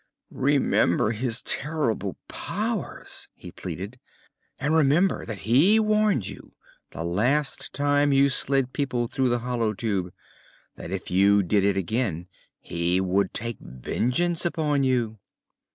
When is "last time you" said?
7.03-8.27